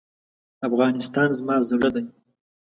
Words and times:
افغانستان 0.67 1.29
زما 1.39 1.55
زړه 1.69 1.89
دی. 1.95 2.03